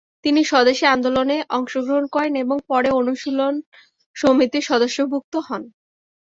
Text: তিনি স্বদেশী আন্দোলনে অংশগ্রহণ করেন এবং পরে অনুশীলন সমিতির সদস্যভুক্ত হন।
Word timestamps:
তিনি 0.25 0.41
স্বদেশী 0.43 0.85
আন্দোলনে 0.87 1.37
অংশগ্রহণ 1.49 2.05
করেন 2.07 2.33
এবং 2.35 2.57
পরে 2.69 2.89
অনুশীলন 2.99 3.53
সমিতির 4.15 4.67
সদস্যভুক্ত 4.69 5.33
হন। 5.47 5.63